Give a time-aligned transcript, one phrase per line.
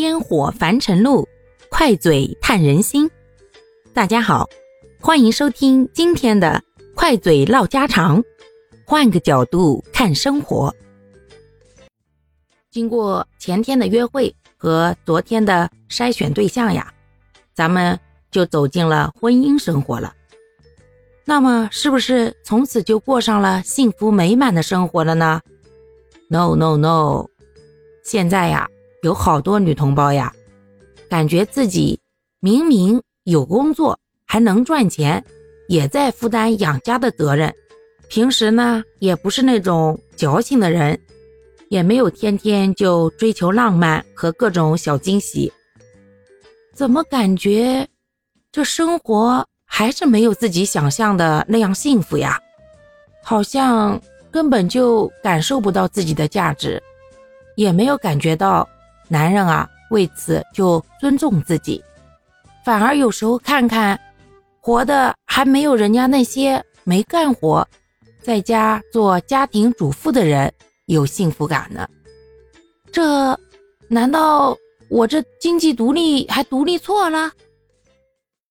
[0.00, 1.28] 烟火凡尘路，
[1.68, 3.10] 快嘴探人心。
[3.92, 4.48] 大家好，
[4.98, 6.62] 欢迎收听今天的
[6.94, 8.24] 快嘴唠家常，
[8.86, 10.74] 换个角度看生活。
[12.70, 16.90] 经过前天的约会和昨天的筛选对象呀，
[17.52, 20.14] 咱们就走进了婚姻生活了。
[21.26, 25.42] 那么，是不是从此就过上了幸福美满的生活了呢
[26.28, 27.26] ？No No No，
[28.02, 28.66] 现在呀，
[29.02, 30.32] 有好多女同胞呀，
[31.08, 31.98] 感觉自己
[32.40, 35.24] 明明有工作，还能赚钱，
[35.68, 37.54] 也在负担养家的责任，
[38.08, 40.98] 平时呢，也不是那种矫情的人，
[41.68, 45.52] 也没有天天就追求浪漫和各种小惊喜，
[46.74, 47.88] 怎么感觉
[48.52, 49.46] 这生活？
[49.72, 52.36] 还是没有自己想象的那样幸福呀，
[53.22, 53.98] 好像
[54.28, 56.82] 根本就感受不到自己的价值，
[57.54, 58.68] 也没有感觉到
[59.10, 61.82] 男人啊为此就尊重自己，
[62.64, 63.98] 反而有时候看看
[64.60, 67.66] 活的还没有人家那些没干活，
[68.22, 70.52] 在家做家庭主妇的人
[70.86, 71.88] 有幸福感呢。
[72.92, 73.36] 这
[73.88, 74.56] 难道
[74.88, 77.32] 我这经济独立还独立错了？